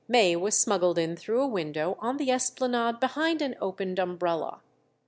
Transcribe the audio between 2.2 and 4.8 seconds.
esplanade behind an opened umbrella.